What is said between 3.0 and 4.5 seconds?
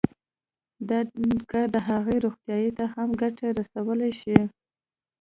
ګټه رسولی شي